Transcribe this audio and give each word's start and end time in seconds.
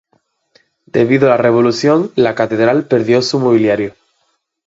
Debido 0.87 1.27
a 1.27 1.35
la 1.35 1.43
Revolución, 1.43 2.11
la 2.15 2.33
catedral 2.33 2.87
perdió 2.87 3.21
su 3.21 3.39
mobiliario. 3.39 3.93